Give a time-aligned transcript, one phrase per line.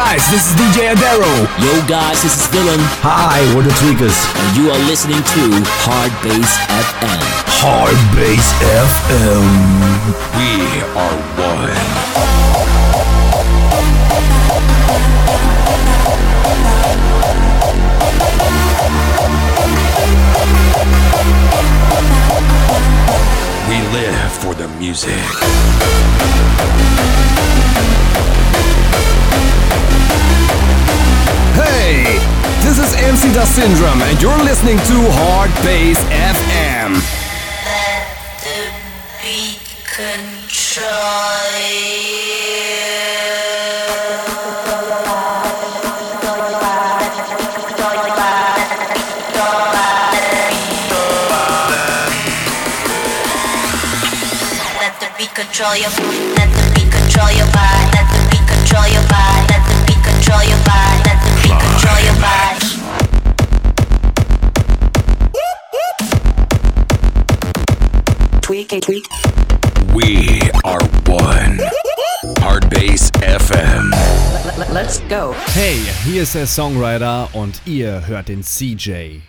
[0.00, 1.32] guys, this is DJ Adaro.
[1.60, 2.80] Yo guys, this is Dylan.
[3.04, 4.16] Hi, we're the Tweekaz.
[4.40, 5.42] And you are listening to
[5.84, 6.56] Hard Bass
[6.88, 7.20] FM.
[7.60, 8.48] Hard Bass
[8.88, 9.44] FM.
[10.40, 12.00] We are one.
[23.68, 25.59] We live for the music.
[32.70, 35.98] This is MC Da Syndrome, and you're listening to Hard Bass
[36.38, 36.94] FM.
[37.66, 38.14] Let
[38.46, 38.70] the
[39.20, 41.10] beat control
[55.18, 55.90] beat control your
[56.38, 59.09] let the beat control your body let the beat control your
[75.10, 75.34] go.
[75.54, 79.20] Hey, hier ist der Songwriter und ihr hört den CJ.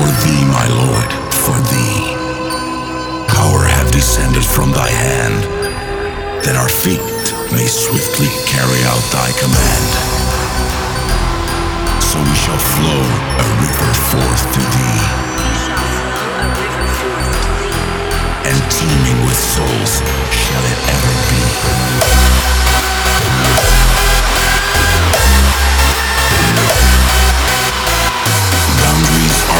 [0.00, 2.16] For thee, my Lord, for thee.
[3.28, 5.44] Power have descended from thy hand,
[6.40, 7.04] that our feet
[7.52, 9.88] may swiftly carry out thy command.
[12.00, 13.02] So we shall flow
[13.44, 15.04] a river forth to thee.
[18.48, 20.00] And teeming with souls
[20.32, 21.99] shall it ever be.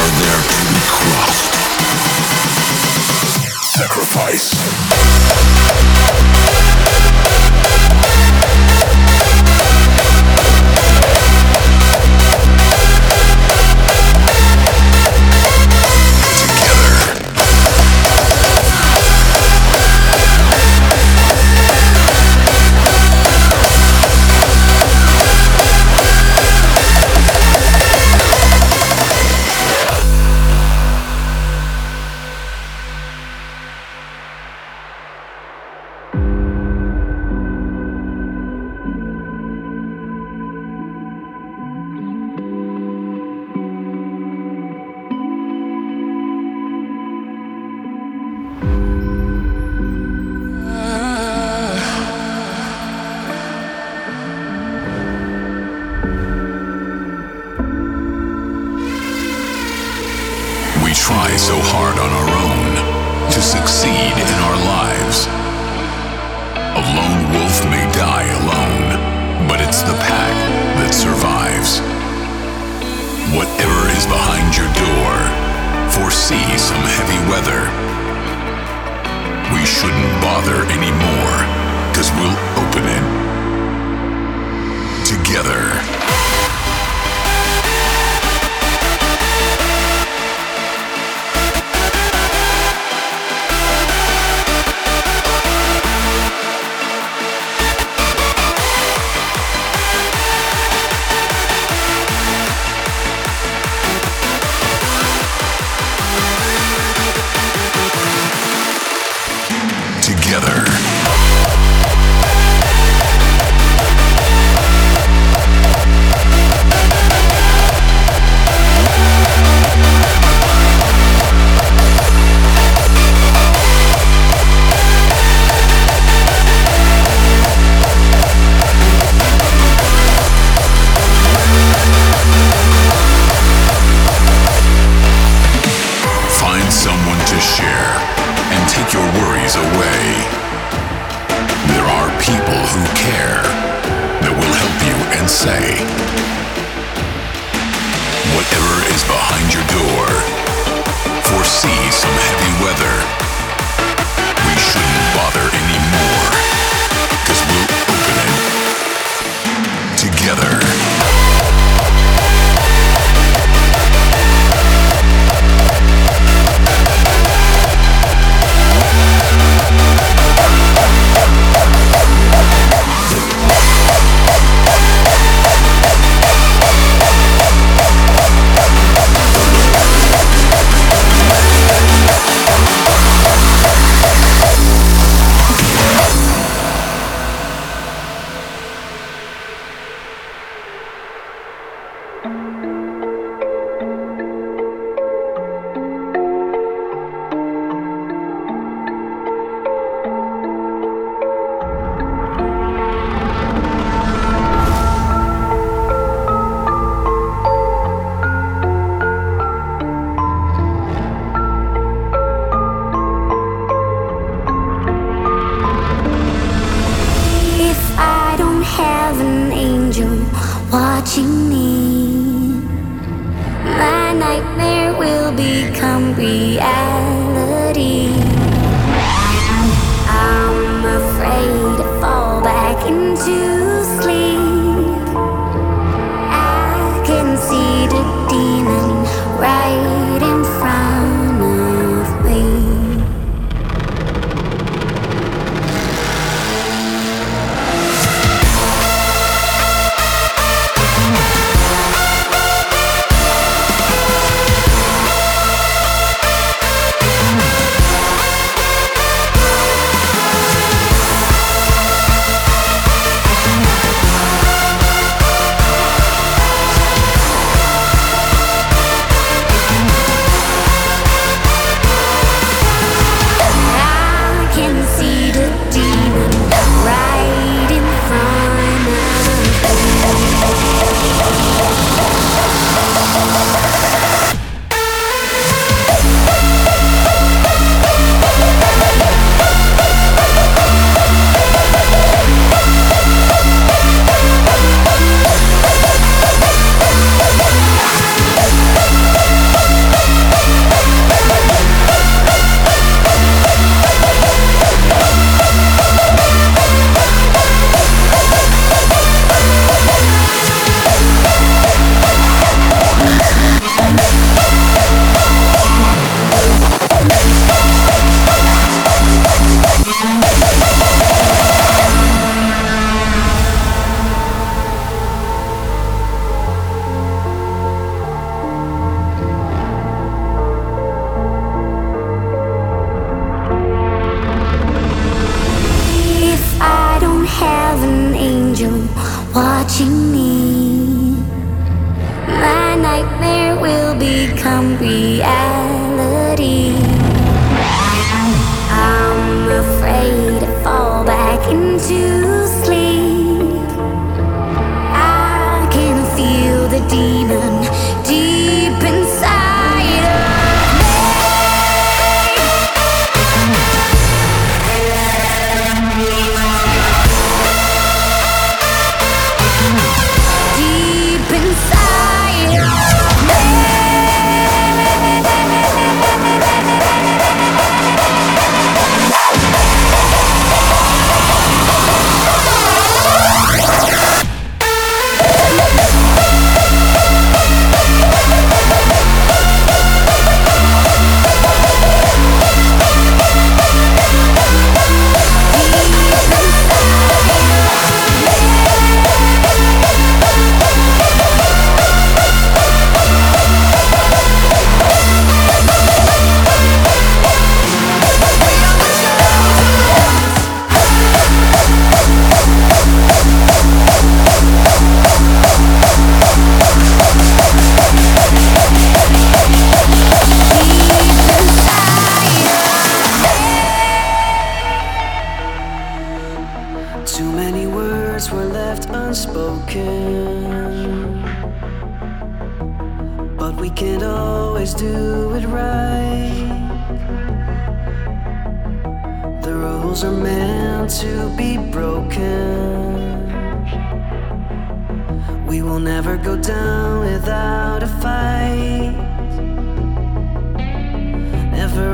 [0.01, 1.53] are there to be crossed.
[3.61, 4.51] Sacrifice.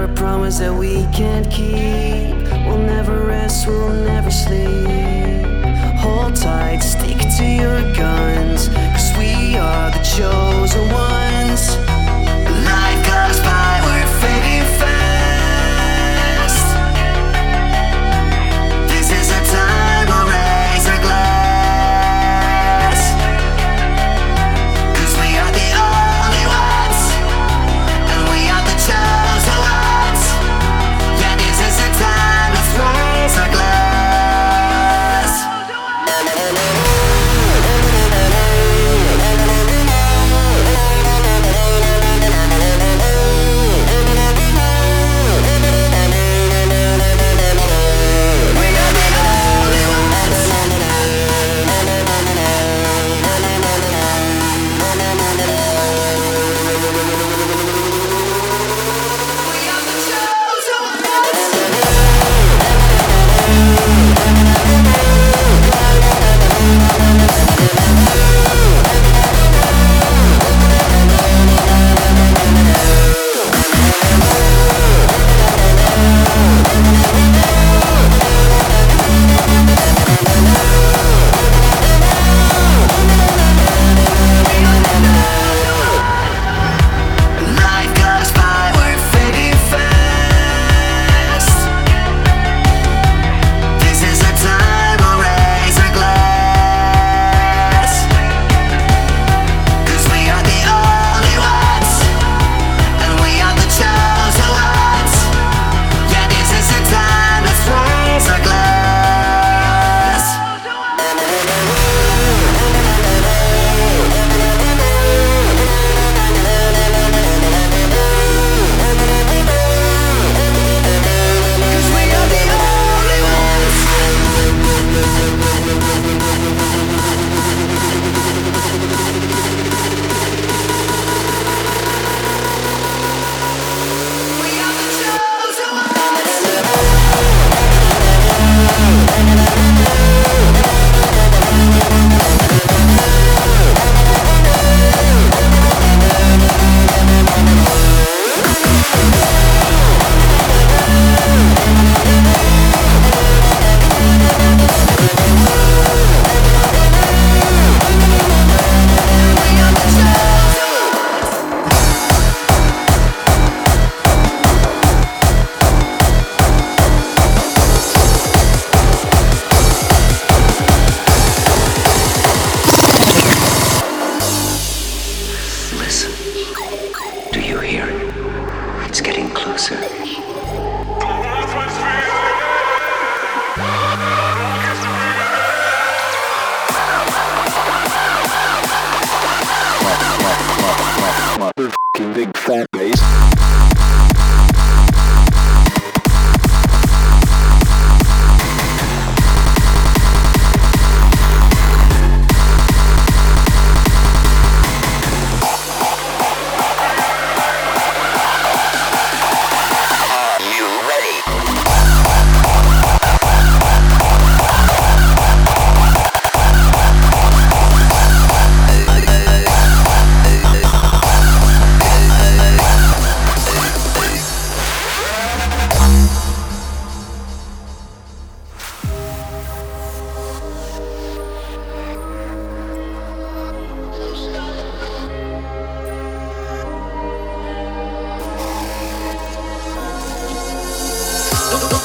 [0.10, 2.36] A promise that we can't keep.
[2.66, 5.46] We'll never rest, we'll never sleep.
[6.00, 8.70] Hold tight, stick to your guns.
[8.70, 11.76] Cause we are the chosen ones.
[12.72, 13.77] Life goes by,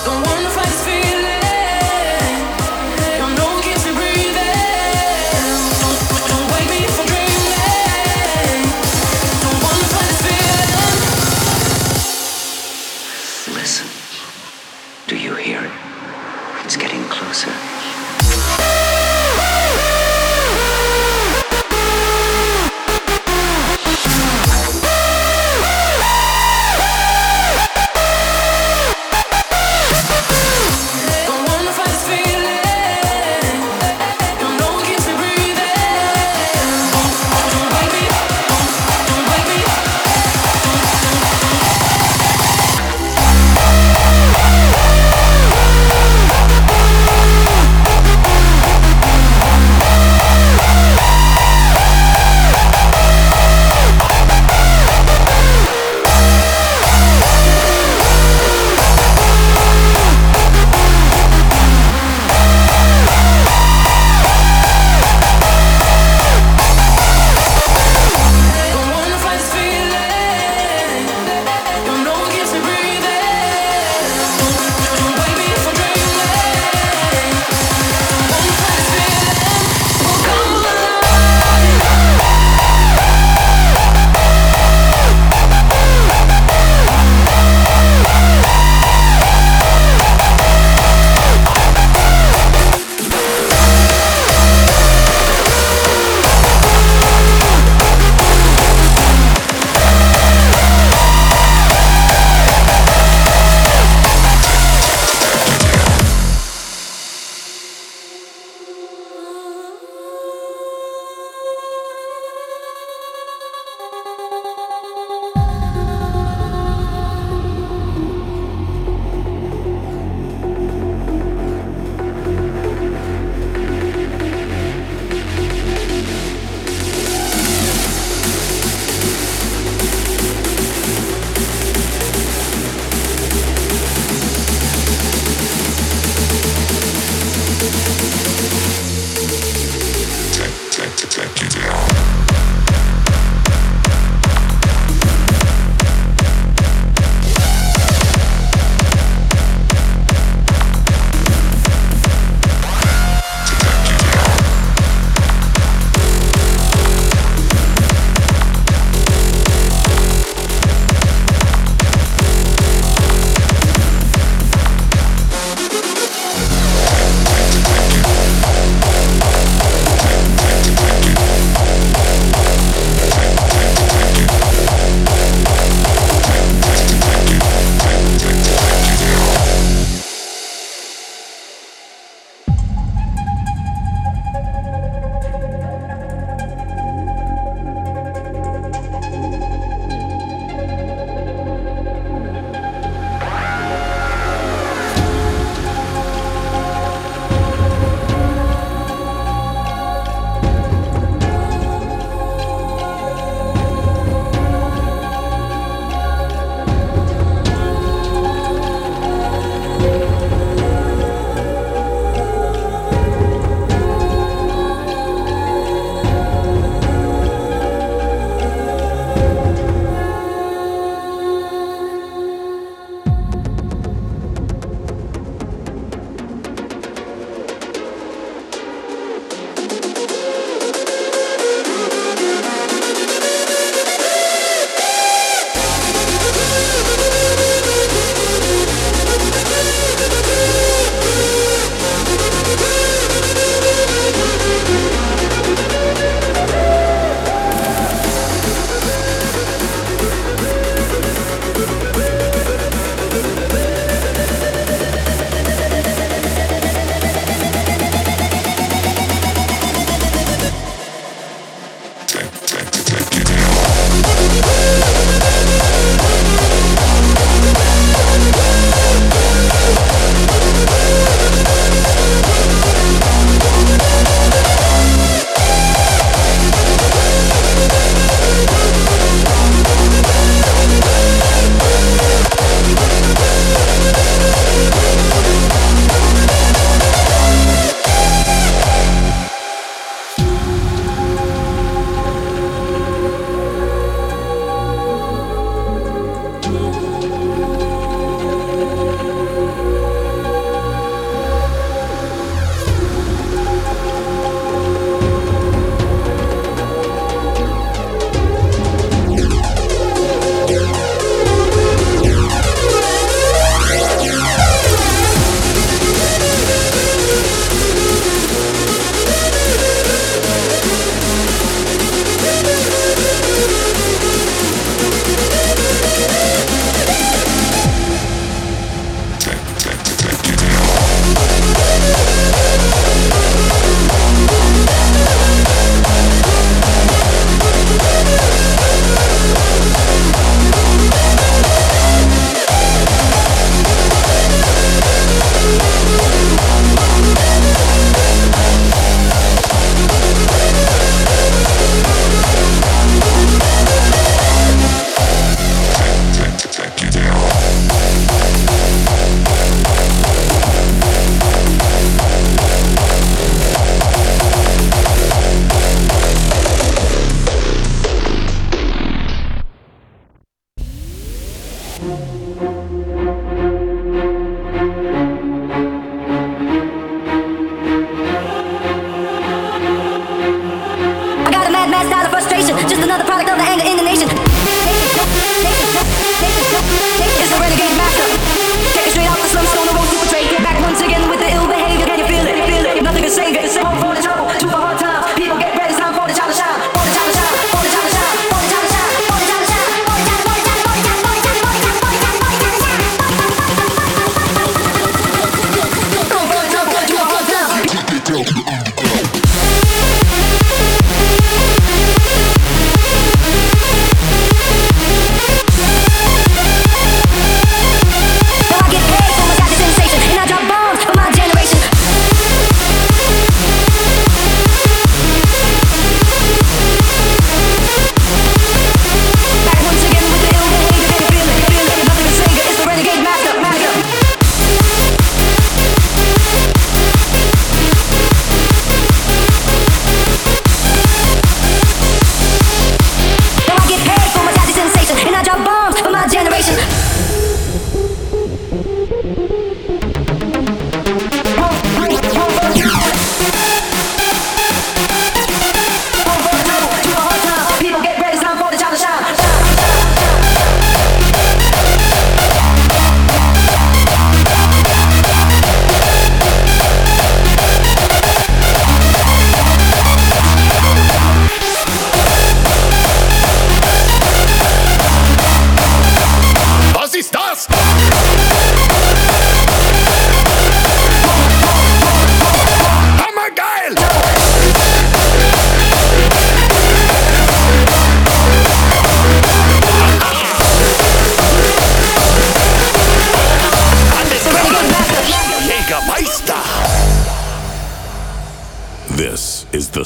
[0.05, 1.22] Don't wanna fight this feeling.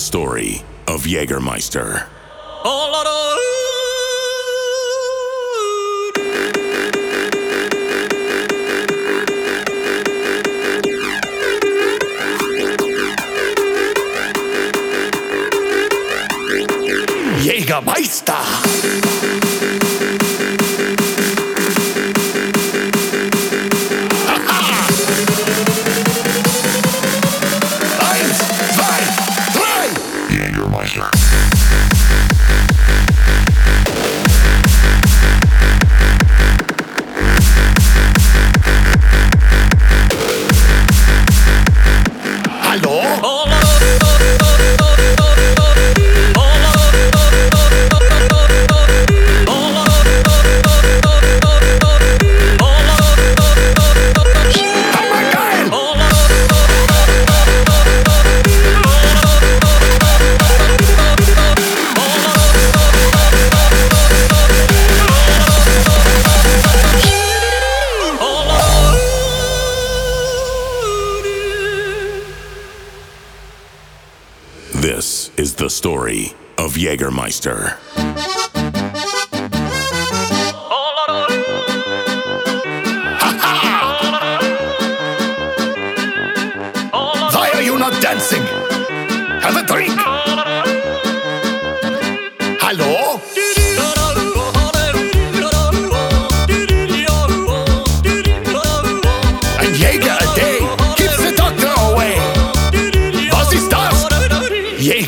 [0.06, 2.06] Story of Jägermeister.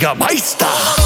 [0.09, 0.67] Jägermeister.
[0.67, 0.98] Eins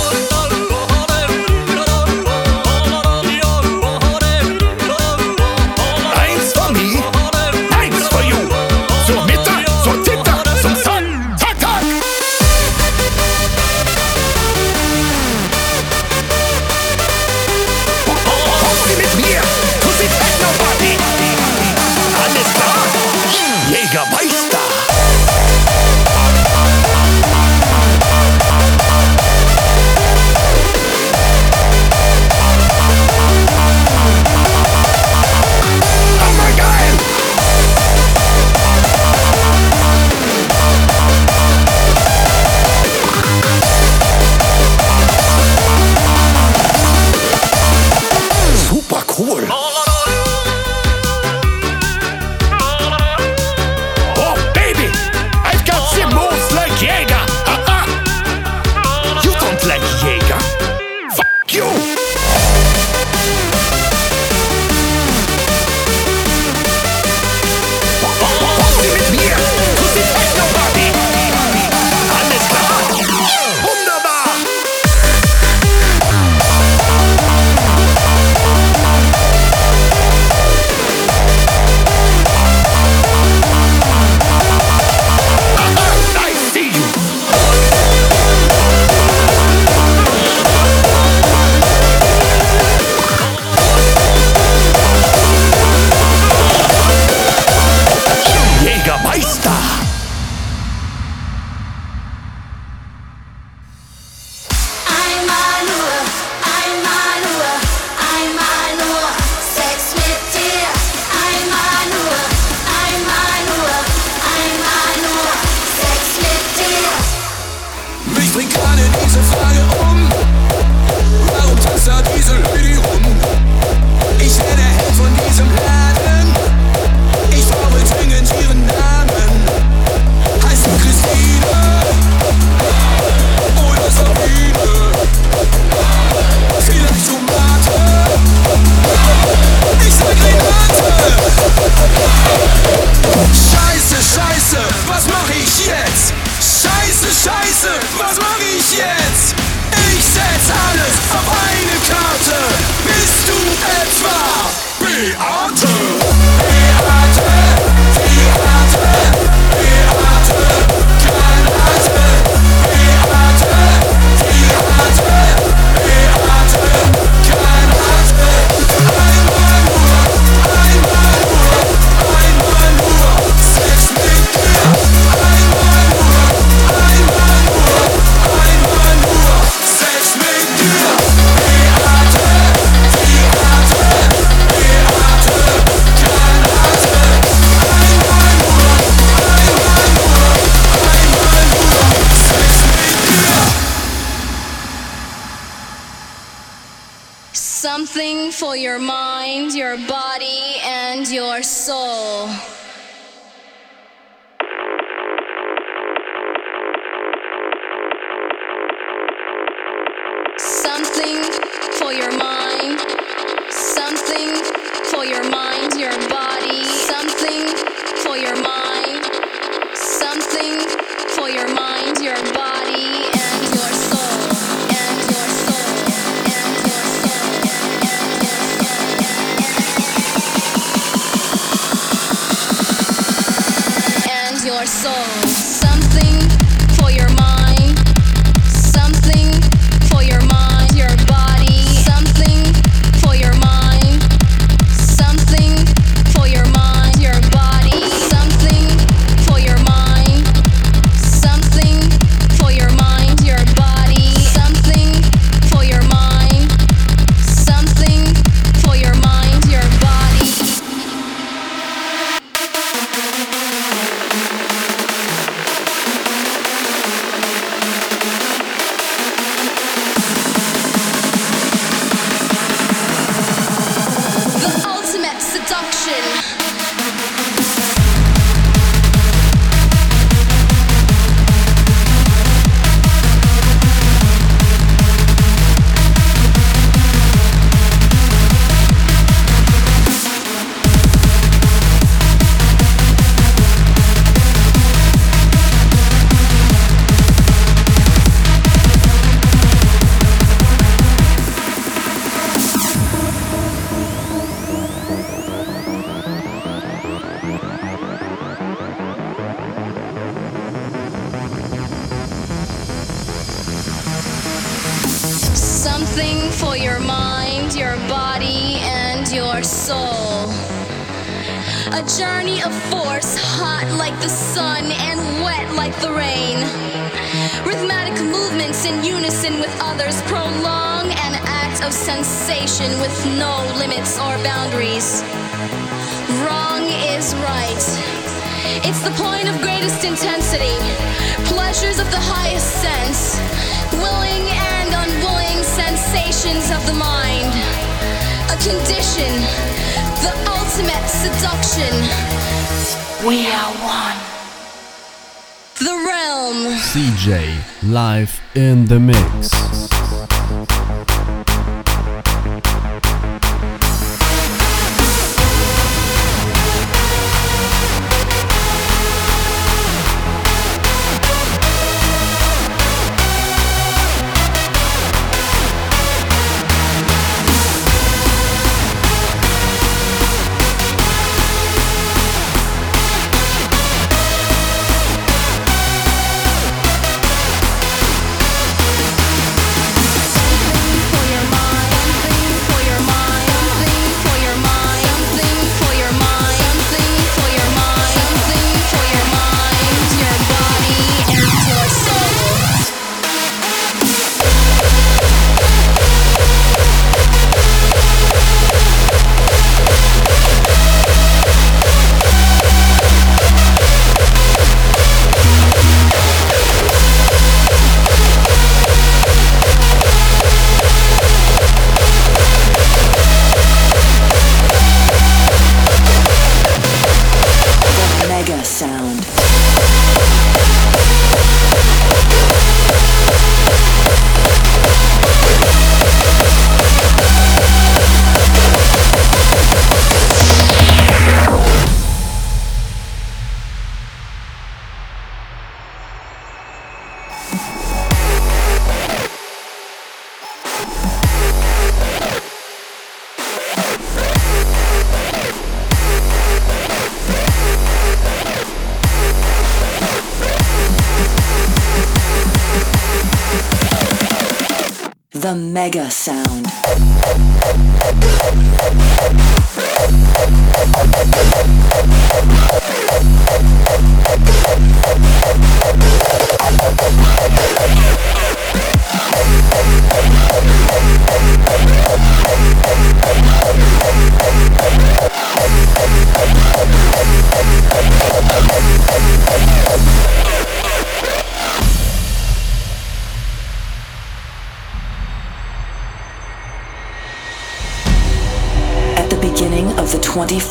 [356.51, 359.62] CJ live in the mix.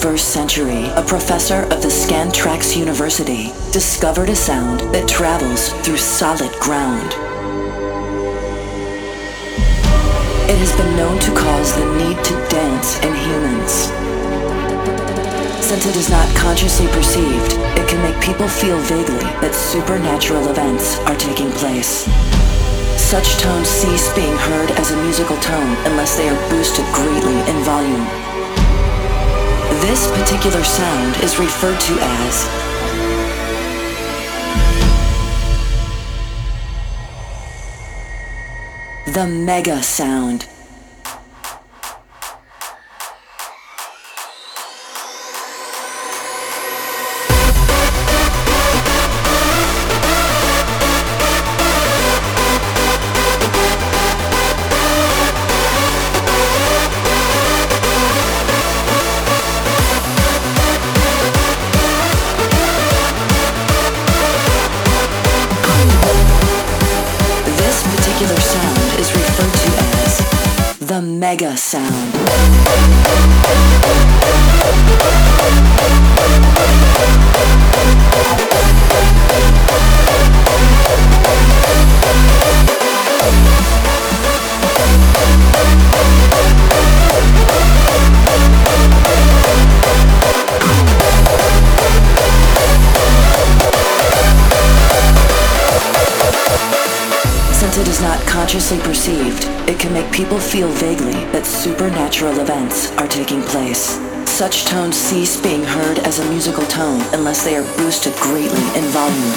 [0.01, 6.51] 21st century, a professor of the Scantraxx University discovered a sound that travels through solid
[6.53, 7.05] ground.
[10.49, 13.93] It has been known to cause the need to dance in humans.
[15.63, 20.97] Since it is not consciously perceived, it can make people feel vaguely that supernatural events
[21.05, 22.09] are taking place.
[22.97, 27.61] Such tones cease being heard as a musical tone unless they are boosted greatly in
[27.61, 28.20] volume.
[29.81, 32.45] This particular sound is referred to as
[39.15, 40.47] the mega sound.
[97.71, 102.91] Since it is not consciously perceived, it can make people feel vaguely that supernatural events
[102.97, 103.97] are taking place.
[104.29, 108.83] Such tones cease being heard as a musical tone unless they are boosted greatly in
[108.91, 109.31] volume.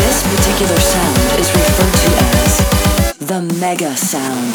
[0.00, 2.10] This particular sound is referred to
[2.40, 4.54] as the mega sound.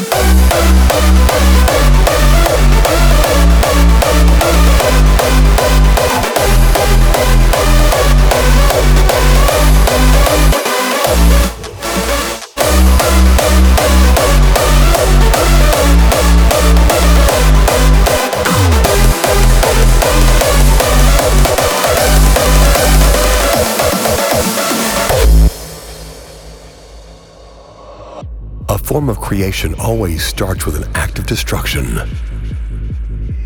[28.92, 31.86] Form of creation always starts with an act of destruction.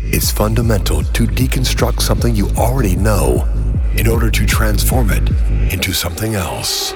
[0.02, 3.46] It's fundamental to deconstruct something you already know
[3.94, 5.30] in order to transform it
[5.72, 6.92] into something else.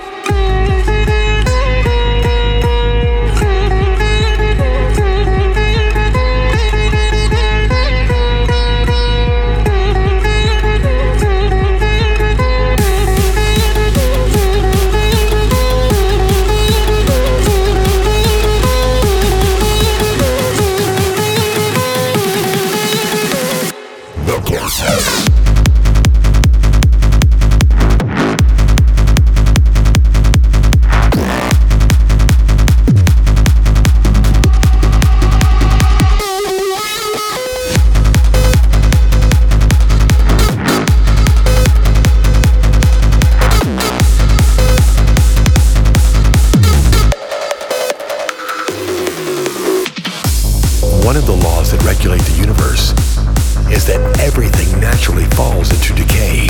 [54.52, 56.40] Everything naturally falls into decay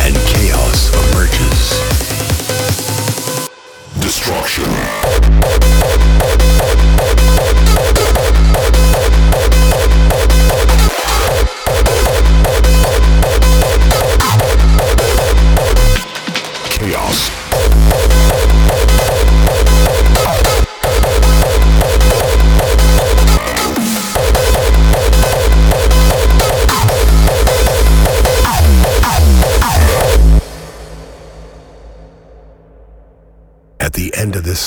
[0.00, 1.70] and chaos emerges.
[4.00, 5.79] Destruction.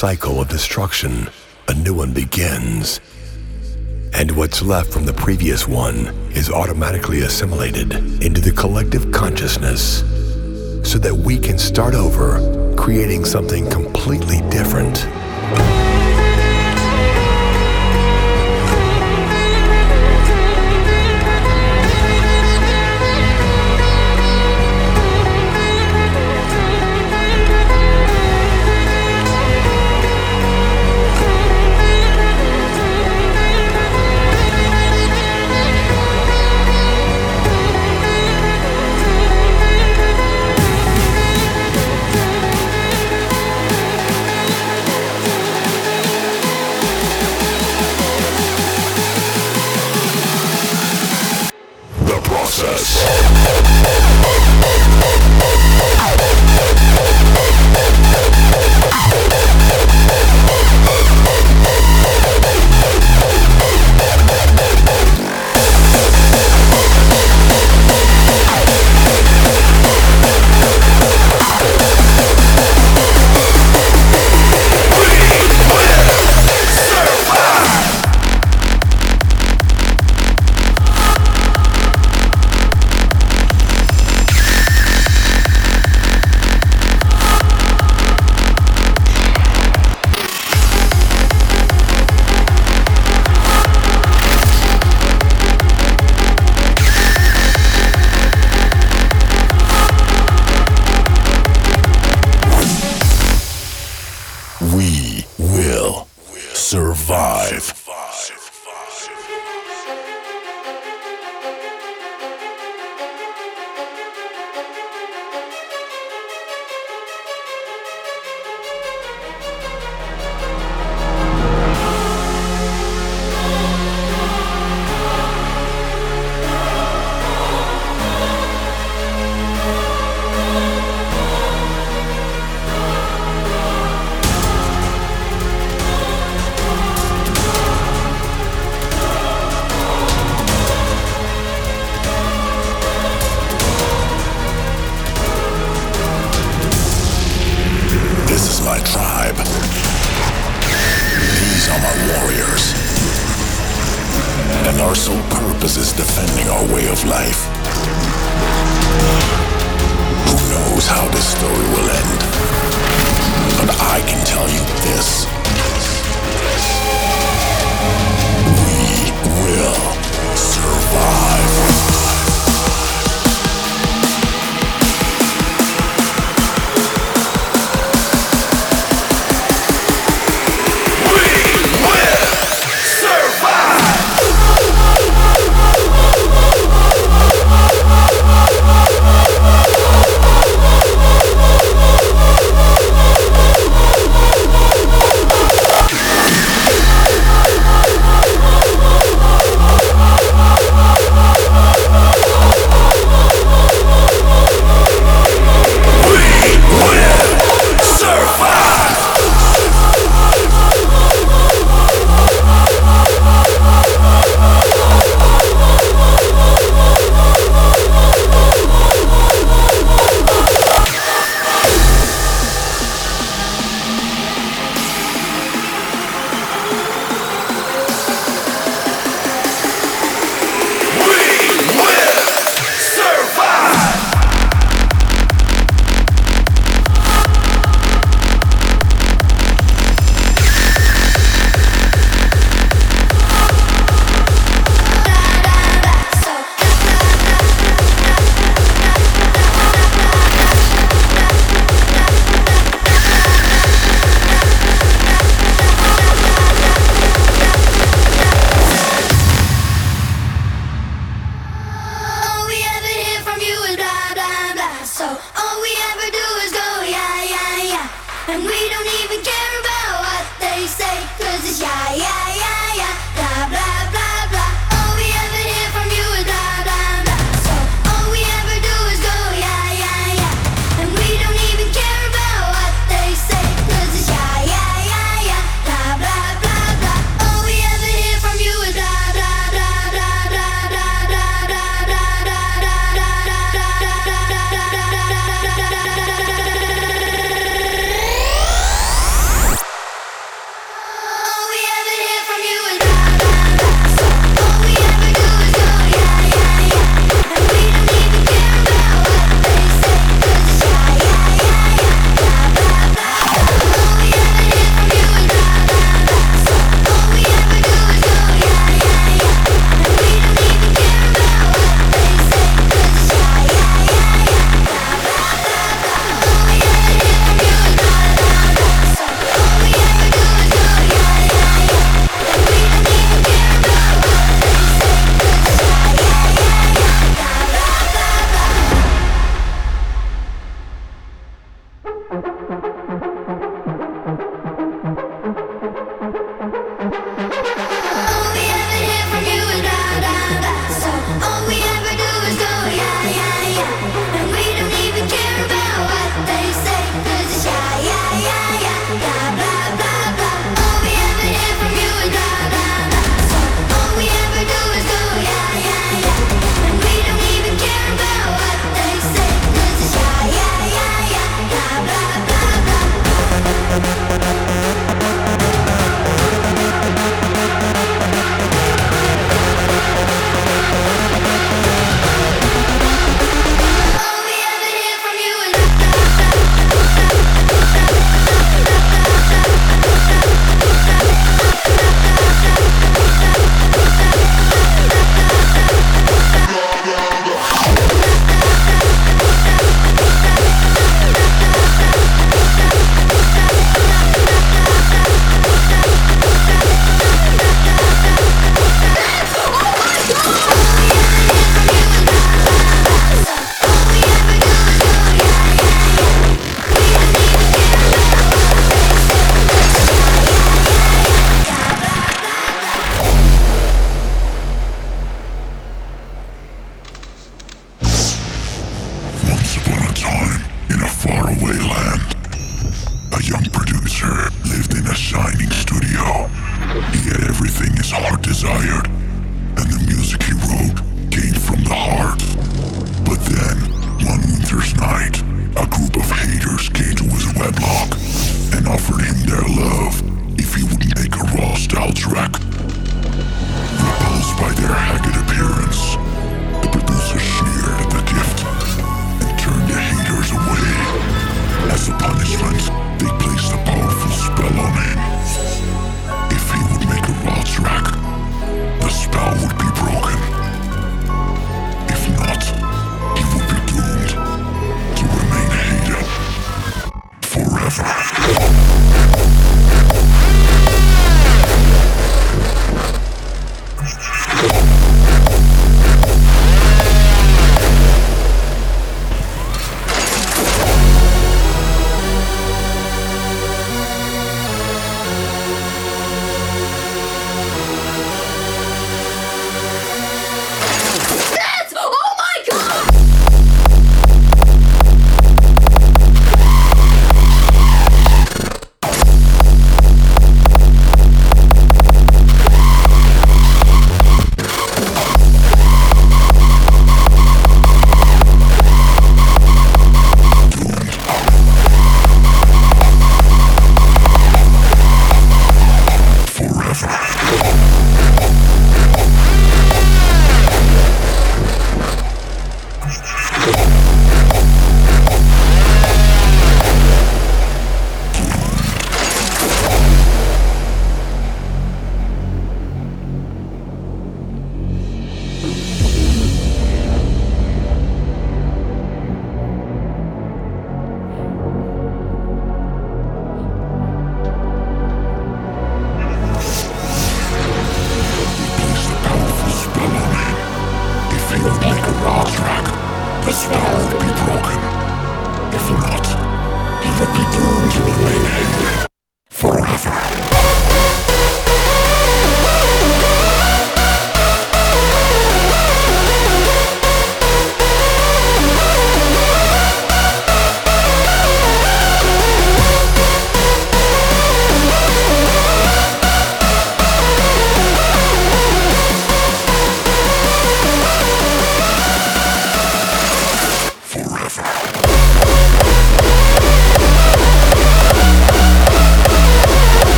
[0.00, 1.28] Cycle of destruction,
[1.68, 3.02] a new one begins.
[4.14, 7.92] And what's left from the previous one is automatically assimilated
[8.24, 9.98] into the collective consciousness
[10.90, 15.06] so that we can start over, creating something completely different.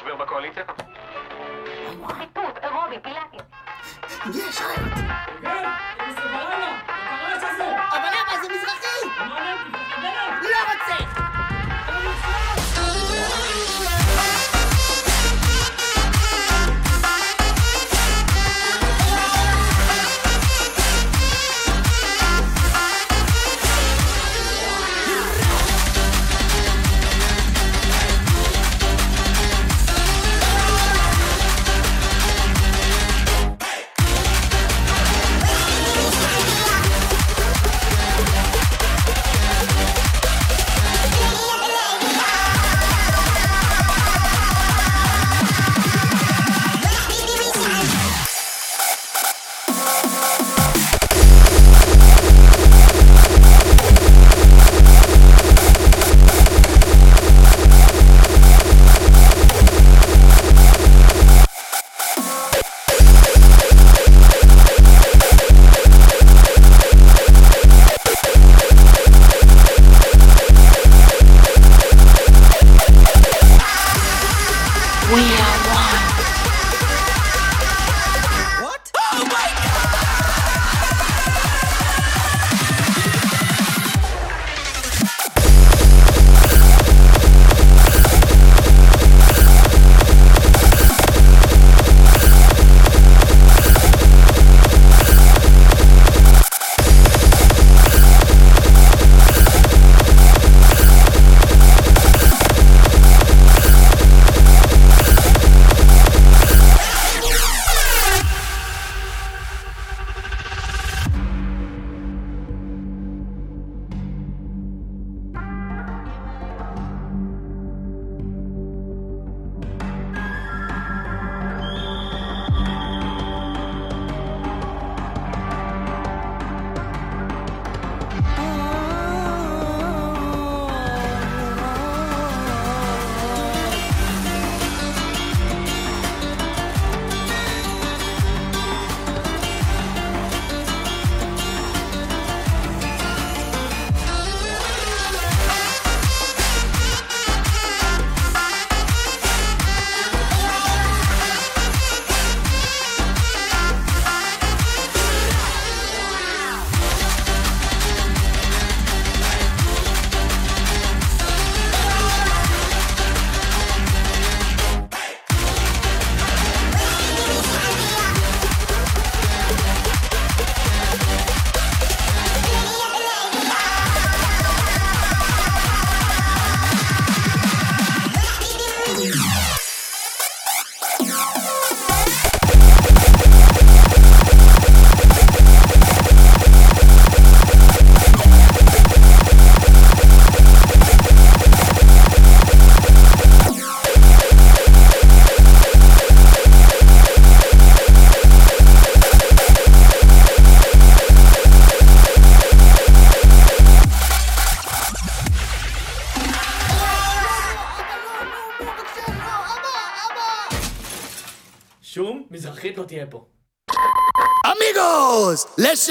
[0.00, 0.64] משבר בקואליציה?
[2.08, 3.36] חיטוט, אירובי, פילאטי.
[4.38, 4.92] יש, חיות.
[5.42, 5.68] כן,
[6.00, 6.89] איזה בלילה.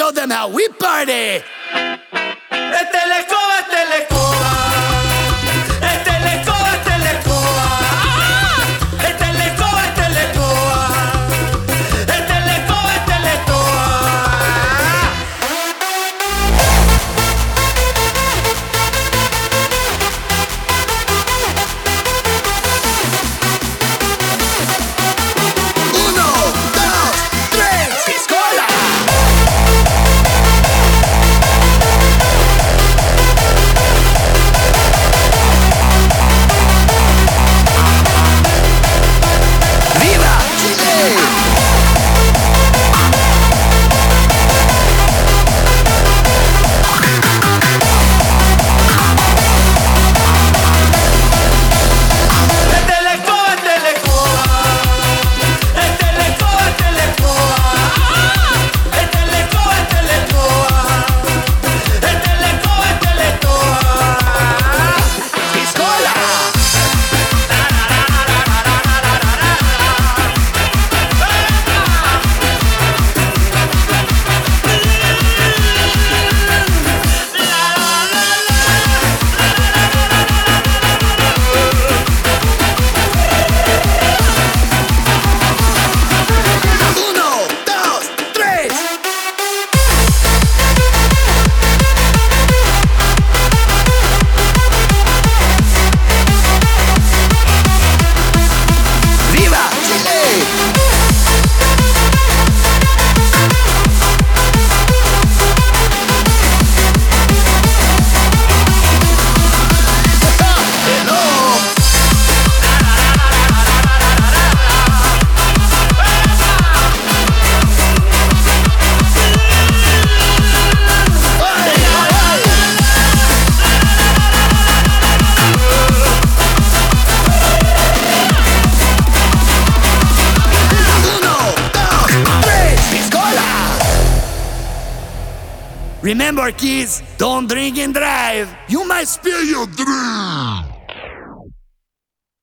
[0.09, 0.67] show them how we